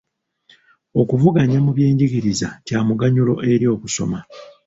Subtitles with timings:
[1.01, 4.19] Okuvuganya mu byenjigiriza kya muganyulo eri okusoma.